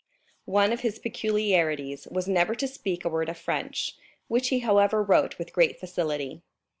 One 0.49 0.73
of 0.73 0.79
his 0.79 0.97
peculiarities 0.97 2.07
was 2.09 2.27
never 2.27 2.55
to 2.55 2.67
speak 2.67 3.05
a 3.05 3.09
word 3.09 3.29
of 3.29 3.37
French, 3.37 3.97
which 4.29 4.47
he 4.49 4.61
however 4.61 5.03
wrote 5.03 5.37
with 5.37 5.53
great 5.53 5.79
facility." 5.79 6.41